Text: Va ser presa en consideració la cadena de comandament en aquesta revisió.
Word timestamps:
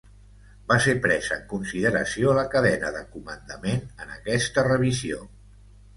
Va 0.71 0.77
ser 0.85 0.93
presa 1.01 1.35
en 1.35 1.43
consideració 1.51 2.33
la 2.39 2.47
cadena 2.55 2.89
de 2.97 3.03
comandament 3.17 3.85
en 4.07 4.17
aquesta 4.19 4.65
revisió. 4.73 5.21